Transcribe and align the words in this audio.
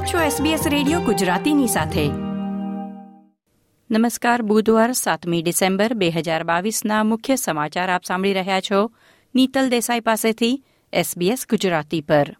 આપ 0.00 0.06
છો 0.06 0.44
SBS 0.44 0.68
radio 0.68 1.00
ગુજરાતીની 1.00 1.66
સાથે. 1.66 2.08
નમસ્કાર, 3.90 4.42
બુધવાર 4.42 4.92
સાતમી 4.92 5.42
ડિસેમ્બર 5.42 5.94
બે 5.94 6.10
હજાર 6.10 6.44
બાવીસના 6.44 7.04
મુખ્ય 7.04 7.36
સમાચાર 7.36 7.92
આપ 7.92 8.04
સાંભળી 8.04 8.32
રહ્યા 8.32 8.60
છો. 8.60 8.90
નીતલ 9.34 9.68
દેસાઈ 9.68 10.00
પાસેથી 10.00 10.62
SBS 10.94 11.38
ગુજરાતી 11.50 12.00
પર. 12.00 12.36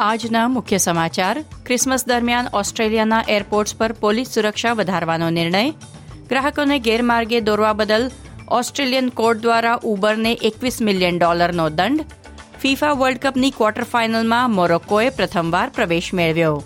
આજના 0.00 0.48
મુખ્ય 0.48 0.78
સમાચાર, 0.78 1.44
ક્રિસમસ 1.66 2.06
દરમિયાન 2.06 2.46
ઓસ્ટ્રેલિયાના 2.54 3.24
એરપોર્ટ્સ 3.28 3.76
પર 3.76 3.92
પોલીસ 3.92 4.28
સુરક્ષા 4.28 4.72
વધારવાનો 4.72 5.30
નિર્ણય. 5.30 5.70
ગ્રાહકોને 6.28 6.78
ગેરમાર્ગે 6.78 7.40
દોરવા 7.40 7.72
બદલ 7.72 8.10
ઓસ્ટ્રેલિયન 8.48 9.08
કોર્ટ 9.08 9.38
દ્વારા 9.38 9.80
ઉબરને 9.84 10.32
એકવીસ 10.32 10.82
મિલિયન 10.82 11.18
ડોલરનો 11.18 11.68
દંડ. 11.68 12.04
ફીફા 12.60 12.92
વર્લ્ડ 12.92 13.18
કપની 13.18 13.50
ક્વાર્ટર 13.50 13.82
ફાઇનલમાં 13.82 14.50
મોરોક્કોએ 14.50 15.10
પ્રથમવાર 15.10 15.70
પ્રવેશ 15.70 16.14
મેળવ્યો. 16.14 16.62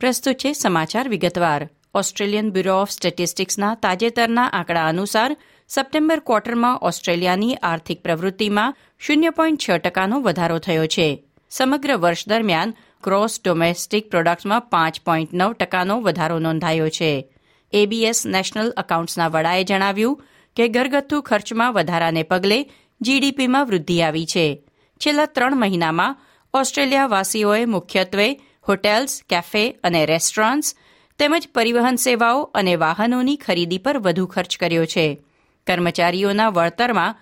પ્રસ્તુત 0.00 0.34
છે 0.34 0.52
સમાચાર 0.52 1.08
વિગતવાર. 1.08 1.68
ઓસ્ટ્રેલિયન 1.94 2.50
બ્યુરો 2.50 2.80
ઓફ 2.80 2.90
સ્ટેટિસ્ટિક્સના 2.90 3.74
તાજેતરના 3.74 4.46
આંકડા 4.46 4.86
અનુસાર 4.86 5.36
સપ્ટેમ્બર 5.68 6.18
ક્વાર્ટરમાં 6.18 6.78
ઓસ્ટ્રેલિયાની 6.78 7.54
આર્થિક 7.54 8.02
પ્રવૃત્તિમાં 8.02 8.76
શૂન્ય 8.98 9.30
પોઈન્ટ 9.30 9.60
છ 9.68 9.70
ટકાનો 9.70 10.20
વધારો 10.20 10.58
થયો 10.58 10.86
છે. 10.86 11.31
સમગ્ર 11.52 11.96
વર્ષ 11.96 12.28
દરમિયાન 12.28 12.74
ક્રોસ 13.02 13.40
ડોમેસ્ટિક 13.44 14.10
પ્રોડક્ટ્સમાં 14.10 14.60
પાંચ 14.60 15.00
પોઈન્ટ 15.00 15.34
નવ 15.34 15.52
ટકાનો 15.52 16.00
વધારો 16.00 16.38
નોંધાયો 16.38 16.88
છે. 16.88 17.32
એબીએસ 17.72 18.26
નેશનલ 18.26 18.72
એકાઉન્ટ્સના 18.78 19.28
વડાએ 19.28 19.64
જણાવ્યું 19.64 20.22
કે 20.56 20.68
ઘરગથ્થુ 20.68 21.20
ખર્ચમાં 21.20 21.72
વધારાને 21.72 22.22
પગલે 22.22 22.70
જીડીપીમાં 23.00 23.66
વૃદ્ધિ 23.66 24.02
આવી 24.02 24.26
છે. 24.26 24.64
છેલ્લા 24.96 25.26
ત્રણ 25.26 25.56
મહિનામાં 25.56 26.16
ઓસ્ટ્રેલિયાવાસીઓએ 26.54 27.64
મુખ્યત્વે 27.64 28.40
હોટેલ્સ, 28.68 29.22
કેફે 29.28 29.70
અને 29.84 30.06
રેસ્ટોરન્ટ્સ 30.06 30.74
તેમજ 31.18 31.48
પરિવહન 31.54 31.96
સેવાઓ 31.96 32.42
અને 32.42 32.76
વાહનોની 32.76 33.36
ખરીદી 33.36 33.78
પર 33.78 33.98
વધુ 33.98 34.26
ખર્ચ 34.26 34.56
કર્યો 34.56 34.86
છે. 34.86 35.18
કર્મચારીઓના 35.66 36.48
વળતરમાં 36.48 37.14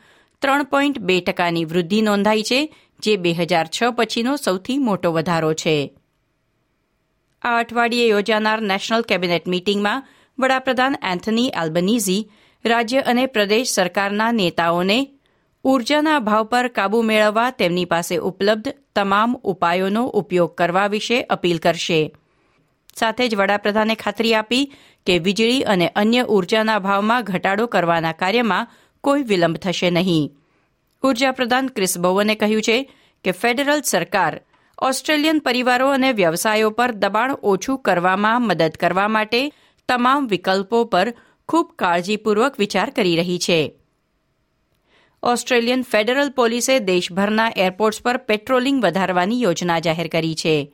ત્રણ 0.42 0.62
પોઈન્ટ 0.62 0.98
બે 0.98 1.20
ટકાની 1.20 1.64
વૃદ્ધિ 1.64 2.03
નોંધાઈ 2.03 2.42
છે 2.42 2.75
જે 3.03 3.17
બે 3.17 3.33
હજાર 3.33 3.67
છ 3.67 3.83
પછીનો 3.97 4.37
સૌથી 4.37 4.79
મોટો 4.79 5.12
વધારો 5.12 5.53
છે. 5.55 5.77
આ 7.42 7.59
અઠવાડિયે 7.59 8.09
યોજાનાર 8.09 8.61
નેશનલ 8.61 9.03
કેબિનેટ 9.03 9.47
મીટિંગમાં 9.47 10.07
વડાપ્રધાન 10.39 11.01
એન્થની 11.03 11.55
એલ્બનીઝી 11.62 12.29
રાજ્ય 12.65 13.01
અને 13.01 13.27
પ્રદેશ 13.27 13.70
સરકારના 13.70 14.33
નેતાઓને 14.33 14.98
ઉર્જાના 15.65 16.19
ભાવ 16.19 16.45
પર 16.45 16.69
કાબુ 16.69 17.03
મેળવવા 17.03 17.51
તેમની 17.51 17.84
પાસે 17.84 18.17
ઉપલબ્ધ 18.17 18.75
તમામ 18.95 19.37
ઉપાયોનો 19.45 20.03
ઉપયોગ 20.20 20.55
કરવા 20.55 20.87
વિશે 20.87 21.23
અપીલ 21.23 21.59
કરશે. 21.59 22.01
સાથે 22.97 23.29
જ 23.29 23.37
વડાપ્રધાને 23.37 23.95
ખાતરી 23.95 24.35
આપી 24.35 24.64
કે 25.07 25.19
વીજળી 25.19 25.62
અને 25.62 25.89
અન્ય 25.89 26.23
ઉર્જાના 26.37 26.79
ભાવમાં 26.79 27.25
ઘટાડો 27.25 27.67
કરવાના 27.67 28.12
કાર્યમાં 28.12 28.70
કોઈ 29.05 29.23
વિલંબ 29.23 29.57
થશે 29.57 29.91
નહીં. 29.91 30.39
ઊર્જા 31.05 31.33
પ્રધાન 31.33 31.67
ક્રિસ 31.67 31.98
બોવને 31.98 32.34
કહ્યું 32.34 32.62
છે 32.62 32.93
કે 33.25 33.31
ફેડરલ 33.31 33.81
સરકાર 33.81 34.41
ઓસ્ટ્રેલિયન 34.83 35.39
પરિવારો 35.39 35.89
અને 35.89 36.12
વ્યવસાયો 36.12 36.70
પર 36.70 36.91
દબાણ 36.91 37.33
ઓછું 37.33 37.79
કરવામાં 37.79 38.42
મદદ 38.42 38.70
કરવા 38.70 39.09
માટે 39.09 39.53
તમામ 39.89 40.27
વિકલ્પો 40.27 40.84
પર 40.84 41.15
ખૂબ 41.48 41.73
કાળજીપૂર્વક 41.79 42.58
વિચાર 42.58 42.91
કરી 42.91 43.17
રહી 43.17 43.39
છે. 43.39 43.77
ઓસ્ટ્રેલિયન 45.23 45.83
ફેડરલ 45.83 46.30
પોલીસે 46.30 46.79
દેશભરના 46.79 47.53
એરપોર્ટ્સ 47.57 48.03
પર 48.03 48.17
પેટ્રોલિંગ 48.17 48.85
વધારવાની 48.85 49.42
યોજના 49.42 49.79
જાહેર 49.79 50.08
કરી 50.08 50.35
છે. 50.35 50.73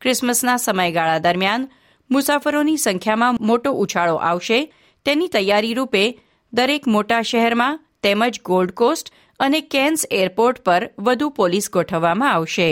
ક્રિસમસના 0.00 0.56
સમયગાળા 0.56 1.18
દરમિયાન 1.18 1.68
મુસાફરોની 2.10 2.76
સંખ્યામાં 2.76 3.34
મોટો 3.40 3.72
ઉછાળો 3.72 4.14
આવશે. 4.14 4.72
તેની 5.04 5.28
તૈયારી 5.28 5.74
રૂપે 5.74 6.20
દરેક 6.52 6.86
મોટા 6.86 7.22
શહેરમાં 7.22 7.85
તેમજ 8.06 8.42
ગોલ્ડ 8.44 8.76
કોસ્ટ 8.80 9.14
અને 9.40 9.60
કેન્સ 9.60 10.06
એરપોર્ટ 10.10 10.60
પર 10.60 10.90
વધુ 10.98 11.28
પોલીસ 11.30 11.70
ગોઠવવામાં 11.70 12.34
આવશે. 12.34 12.68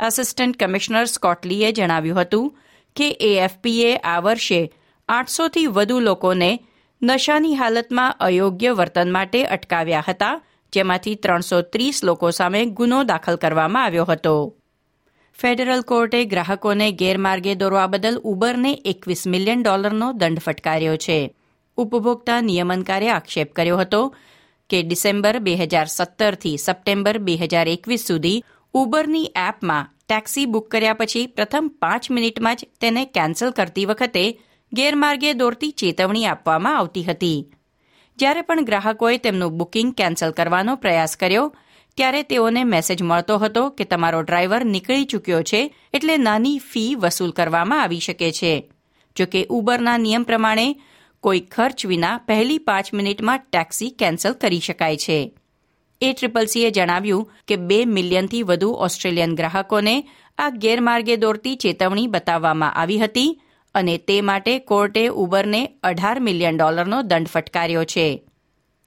આસિસ્ટન્ટ 0.00 0.58
કમિશનર 0.60 1.06
સ્કોટલીએ 1.06 1.70
જણાવ્યું 1.72 2.20
હતું 2.20 2.50
કે 2.96 3.08
એએફપીએ 3.28 3.96
આ 3.96 4.20
વર્ષે 4.20 4.60
આઠસોથી 5.08 5.66
વધુ 5.66 6.00
લોકોને 6.00 6.50
નશાની 7.02 7.54
હાલતમાં 7.54 8.16
અયોગ્ય 8.20 8.72
વર્તન 8.72 9.12
માટે 9.12 9.44
અટકાવ્યા 9.46 10.04
હતા, 10.08 10.40
જેમાંથી 10.72 11.14
ત્રણસો 11.14 11.60
ત્રીસ 11.62 12.04
લોકો 12.04 12.30
સામે 12.30 12.60
ગુનો 12.78 13.02
દાખલ 13.04 13.36
કરવામાં 13.36 13.84
આવ્યો 13.84 14.04
હતો. 14.04 14.34
ફેડરલ 15.38 15.82
કોર્ટે 15.82 16.24
ગ્રાહકોને 16.24 16.86
ગેરમાર્ગે 16.92 17.54
દોરવા 17.54 17.86
બદલ 17.86 18.16
ઉબરને 18.24 18.72
એકવીસ 18.84 19.26
મિલિયન 19.26 19.62
ડોલરનો 19.62 20.08
દંડ 20.12 20.38
ફટકાર્યો 20.38 20.96
છે. 20.96 21.18
ઉપભોક્તા 21.78 22.40
નિયમનકારે 22.40 23.10
આક્ષેપ 23.10 23.52
કર્યો 23.52 23.76
હતો 23.76 24.02
કે 24.70 24.82
ડિસેમ્બર 24.82 25.34
બે 25.40 25.54
હજાર 25.56 25.88
સત્તરથી 25.88 26.56
સપ્ટેમ્બર 26.56 27.18
બે 27.18 27.36
હજાર 27.36 27.68
એકવીસ 27.68 28.08
સુધી 28.08 28.42
ઉબરની 28.74 29.30
એપમાં 29.48 29.88
ટેક્સી 30.08 30.46
બુક 30.46 30.66
કર્યા 30.70 30.98
પછી 31.00 31.26
પ્રથમ 31.26 31.66
પાંચ 31.80 32.10
મિનિટમાં 32.10 32.56
જ 32.56 32.68
તેને 32.80 33.02
કેન્સલ 33.16 33.50
કરતી 33.50 33.86
વખતે 33.86 34.24
ગેરમાર્ગે 34.72 35.30
દોરતી 35.34 35.72
ચેતવણી 35.72 36.26
આપવામાં 36.26 36.76
આવતી 36.76 37.02
હતી. 37.02 37.38
જ્યારે 38.18 38.42
પણ 38.42 38.64
ગ્રાહકોએ 38.64 39.18
તેમનું 39.18 39.56
બુકિંગ 39.58 39.90
કેન્સલ 39.94 40.32
કરવાનો 40.32 40.76
પ્રયાસ 40.76 41.16
કર્યો, 41.16 41.44
ત્યારે 41.98 42.22
તેઓને 42.22 42.62
મેસેજ 42.64 43.00
મળતો 43.02 43.38
હતો 43.38 43.62
કે 43.70 43.84
તમારો 43.84 44.20
ડ્રાઈવર 44.22 44.64
નીકળી 44.64 45.06
ચૂક્યો 45.06 45.42
છે 45.42 45.60
એટલે 45.92 46.16
નાની 46.16 46.58
ફી 46.70 46.90
વસૂલ 46.94 47.32
કરવામાં 47.32 47.82
આવી 47.82 48.00
શકે 48.00 48.30
છે. 48.30 48.52
જોકે 49.16 49.40
ઉબરના 49.48 49.98
નિયમ 49.98 50.24
પ્રમાણે 50.24 50.66
કોઈ 51.20 51.40
ખર્ચ 51.40 51.86
વિના 51.86 52.20
પહેલી 52.26 52.58
પાંચ 52.58 52.94
મિનિટમાં 52.94 53.38
ટેક્સી 53.38 53.90
કેન્સલ 53.90 54.32
કરી 54.32 54.60
શકાય 54.60 54.96
છે. 54.96 55.34
એ 56.00 56.12
ટ્રિપલ 56.12 56.46
સીએ 56.46 56.70
જણાવ્યું 56.70 57.30
કે 57.48 57.56
બે 57.56 57.84
મિલિયનથી 57.84 58.42
વધુ 58.42 58.68
ઓસ્ટ્રેલિયન 58.68 59.34
ગ્રાહકોને 59.34 60.08
આ 60.38 60.50
ગેરમાર્ગે 60.50 61.16
દોરતી 61.16 61.56
ચેતવણી 61.56 62.06
બતાવવામાં 62.06 62.74
આવી 62.74 62.98
હતી 62.98 63.40
અને 63.74 63.98
તે 63.98 64.20
માટે 64.20 64.58
કોર્ટે 64.58 65.06
ઉબરને 65.06 65.72
અઢાર 65.82 66.20
મિલિયન 66.20 66.56
ડોલરનો 66.56 67.02
દંડ 67.02 67.26
ફટકાર્યો 67.26 67.84
છે. 67.84 68.22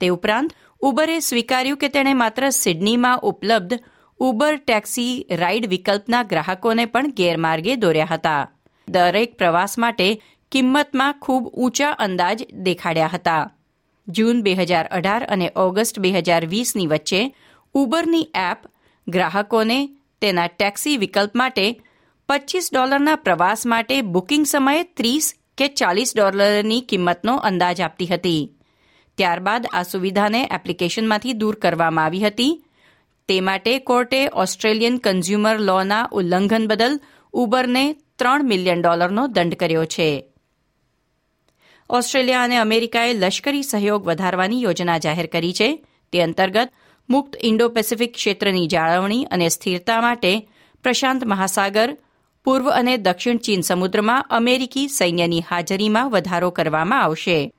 તે 0.00 0.08
ઉપરાંત, 0.08 0.52
ઉબરે 0.80 1.20
સ્વીકાર્યું 1.20 1.78
કે 1.78 1.88
તેણે 1.88 2.14
માત્ર 2.14 2.50
સિડનીમાં 2.50 3.20
ઉપલબ્ધ 3.20 3.80
ઉબર 4.18 4.56
ટેક્સી 4.56 5.26
રાઇડ 5.30 5.66
વિકલ્પના 5.66 6.22
ગ્રાહકોને 6.22 6.84
પણ 6.84 7.10
ગેરમાર્ગે 7.10 7.76
દોર્યા 7.76 8.08
હતા. 8.10 8.50
દરેક 8.88 9.34
પ્રવાસ 9.34 9.78
માટે 9.78 10.22
કિંમતમાં 10.52 11.12
ખૂબ 11.12 11.46
ઊંચા 11.46 11.90
અંદાજ 11.90 12.46
દેખાડ્યા 12.52 13.10
હતા. 13.12 13.50
જૂન 14.08 14.42
બે 14.42 14.54
હજાર 14.54 14.86
અઢાર 14.86 15.24
અને 15.24 15.50
ઓગસ્ટ 15.56 15.98
બે 15.98 16.10
હજાર 16.10 16.46
વીસની 16.46 16.86
વચ્ચે 16.86 17.34
ઉબરની 17.74 18.28
એપ 18.34 18.58
ગ્રાહકોને 19.08 19.88
તેના 20.20 20.46
ટેક્સી 20.46 20.96
વિકલ્પ 20.96 21.36
માટે 21.36 21.80
પચ્ચીસ 22.28 22.70
ડોલરના 22.72 23.14
પ્રવાસ 23.16 23.66
માટે 23.66 24.02
બુકિંગ 24.02 24.46
સમયે 24.46 24.82
ત્રીસ 24.82 25.34
કે 25.58 25.68
ચાલીસ 25.68 26.12
ડોલરની 26.16 26.80
કિંમતનો 26.80 27.36
અંદાજ 27.36 27.80
આપતી 27.80 28.06
હતી. 28.06 28.50
ત્યારબાદ 29.18 29.66
આ 29.72 29.82
સુવિધાને 29.82 30.48
એપ્લિકેશનમાંથી 30.54 31.32
દૂર 31.32 31.54
કરવામાં 31.54 32.04
આવી 32.04 32.20
હતી. 32.20 32.64
તે 33.28 33.40
માટે 33.40 33.78
કોર્ટે 33.78 34.28
ઓસ્ટ્રેલિયન 34.32 34.96
કન્ઝ્યુમર 34.96 35.58
લોના 35.58 36.08
ઉલ્લંઘન 36.12 36.66
બદલ 36.66 37.00
ઉબરને 37.32 37.92
ત્રણ 37.92 38.44
મિલિયન 38.44 38.82
ડોલરનો 38.82 39.26
દંડ 39.26 39.54
કર્યો 39.54 39.84
છે. 39.84 40.31
ઓસ્ટ્રેલિયા 41.92 42.42
અને 42.42 42.56
અમેરિકાએ 42.56 43.14
લશ્કરી 43.14 43.62
સહયોગ 43.62 44.06
વધારવાની 44.06 44.62
યોજના 44.62 44.98
જાહેર 44.98 45.26
કરી 45.26 45.52
છે. 45.52 45.84
તે 46.12 46.22
અંતર્ગત 46.22 46.70
મુક્ત 47.10 47.36
ઇન્ડો 47.42 47.68
પેસિફિક 47.68 48.14
ક્ષેત્રની 48.14 48.66
જાળવણી 48.66 49.24
અને 49.24 49.48
સ્થિરતા 49.48 50.00
માટે 50.00 50.48
પ્રશાંત 50.82 51.26
મહાસાગર, 51.26 51.96
પૂર્વ 52.44 52.70
અને 52.70 52.96
દક્ષિણ 52.96 53.36
ચીન 53.36 53.60
સમુદ્રમાં 53.60 54.26
અમેરિકી 54.30 54.88
સૈન્યની 54.88 55.42
હાજરીમાં 55.48 56.10
વધારો 56.10 56.50
કરવામાં 56.50 57.02
આવશે. 57.02 57.52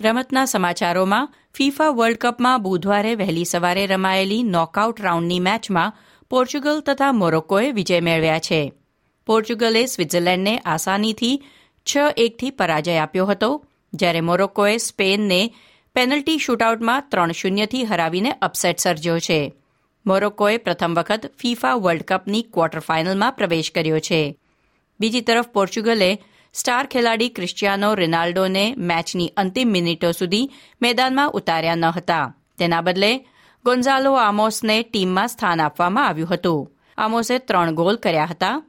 રમતના 0.00 0.44
સમાચારોમાં, 0.44 1.28
ફીફા 1.54 1.88
વર્લ્ડ 1.88 2.16
કપમાં 2.16 2.62
બુધવારે 2.62 3.14
વહેલી 3.14 3.44
સવારે 3.44 3.86
રમાયેલી 3.86 4.42
નોકઆઉટ 4.42 5.00
રાઉન્ડની 5.00 5.40
મેચમાં 5.40 5.92
પોર્ચુગલ 6.30 6.80
તથા 6.80 7.12
મોરોક્કોએ 7.12 7.72
વિજય 7.72 8.00
મેળવ્યા 8.00 8.38
છે. 8.38 8.72
પોર્ચુગલે 9.26 9.86
સ્વિટ્ઝરલેન્ડને 9.86 10.58
આસાનીથી 10.58 11.42
છ 11.86 11.96
એકથી 12.16 12.50
પરાજય 12.50 12.96
આપ્યો 12.96 13.26
હતો, 13.26 13.64
જ્યારે 13.94 14.20
મોરોક્કોએ 14.20 14.76
સ્પેનને 14.76 15.54
પેનલ્ટી 15.94 16.38
શૂટઆઉટમાં 16.38 17.04
ત્રણ 17.08 17.32
શૂન્યથી 17.32 17.84
હરાવીને 17.84 18.32
અપસેટ 18.32 18.78
સર્જ્યો 18.78 19.18
છે. 19.18 19.54
મોરોક્કોએ 20.06 20.56
પ્રથમ 20.56 20.94
વખત 20.94 21.30
ફીફા 21.38 21.74
વર્લ્ડ 21.74 22.02
કપની 22.02 22.42
ક્વાર્ટર 22.42 22.78
ફાઇનલમાં 22.78 23.32
પ્રવેશ 23.32 23.72
કર્યો 23.74 24.00
છે. 24.00 24.38
બીજી 25.00 25.20
તરફ 25.20 25.48
પોર્ચુગલે 25.48 26.18
સ્ટાર 26.54 26.86
ખેલાડી 26.86 27.28
ક્રિસ્ટિયાનો 27.28 27.94
રોનાલ્ડોને 27.94 28.74
મેચની 28.76 29.32
અંતિમ 29.36 29.68
મિનિટો 29.68 30.12
સુધી 30.12 30.50
મેદાનમાં 30.82 31.30
ઉતાર્યા 31.30 31.74
ન 31.74 31.84
હતા. 31.84 32.34
તેના 32.58 32.80
બદલે 32.80 33.26
ગોન્ઝાલો 33.64 34.12
આમોસને 34.14 34.82
ટીમમાં 34.82 35.28
સ્થાન 35.28 35.60
આપવામાં 35.60 36.06
આવ્યું 36.06 36.28
હતું. 36.28 36.72
આમોસે 36.98 37.38
ત્રણ 37.38 37.74
ગોલ 37.74 37.96
કર્યા 37.96 38.24
હતા. 38.24 38.62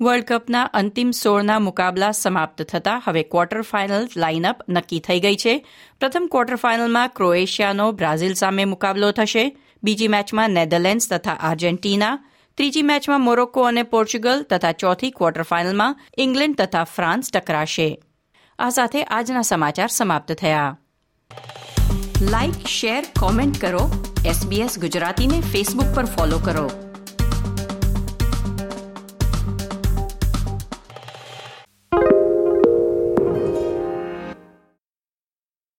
વર્લ્ડ 0.00 0.24
કપના 0.24 0.62
અંતિમ 0.62 1.10
સોળના 1.10 1.58
મુકાબલા 1.58 2.12
સમાપ્ત 2.12 2.62
થતા 2.62 3.02
હવે 3.04 3.22
ક્વાર્ટર 3.22 3.62
ફાઇનલ 3.62 4.08
લાઇનઅપ 4.16 4.58
નક્કી 4.68 5.00
થઈ 5.00 5.20
ગઈ 5.20 5.36
છે. 5.36 5.66
પ્રથમ 6.00 6.28
ક્વાર્ટર 6.30 6.56
ફાઇનલમાં 6.56 7.08
ક્રોએશિયાનો 7.08 7.92
બ્રાઝિલ 7.92 8.34
સામે 8.34 8.64
મુકાબલો 8.64 9.10
થશે. 9.10 9.56
બીજી 9.82 10.08
મેચમાં 10.08 10.50
નેધરલેન્ડ્સ 10.50 11.08
તથા 11.08 11.32
આર્જેન્ટિના. 11.32 12.18
ત્રીજી 12.56 12.82
મેચમાં 12.82 13.20
મોરોક્કો 13.20 13.62
અને 13.62 13.82
પોર્ચુગલ 13.82 14.42
તથા 14.42 14.72
ચોથી 14.72 15.10
ક્વાર્ટર 15.10 15.42
ફાઇનલમાં 15.42 16.00
ઇંગ્લેન્ડ 16.18 16.56
તથા 16.56 16.84
ફ્રાન્સ 16.84 17.30
ટકરાશે. 17.30 18.02
આ 18.58 18.70
સાથે 18.70 19.04
આજના 19.04 19.42
સમાચાર 19.42 19.88
સમાપ્ત 19.88 20.32
થયા. 20.32 20.78
લાઇક 22.20 22.66
શેર 22.66 23.04
કોમેન્ટ 23.20 23.60
કરો. 23.60 24.12
એસબીએસ 24.26 24.78
ગુજરાતીને 24.78 25.40
ફેસબુક 25.40 25.86
પર 25.94 26.04
ફોલો 26.04 26.38
કરો. 26.38 26.93